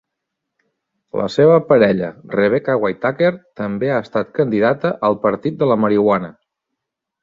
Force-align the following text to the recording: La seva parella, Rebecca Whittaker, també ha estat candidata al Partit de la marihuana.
La 1.21 1.27
seva 1.33 1.57
parella, 1.67 2.09
Rebecca 2.37 2.79
Whittaker, 2.85 3.31
també 3.63 3.95
ha 3.99 4.03
estat 4.09 4.35
candidata 4.43 4.95
al 5.11 5.23
Partit 5.31 5.65
de 5.65 5.73
la 5.75 5.83
marihuana. 5.87 6.39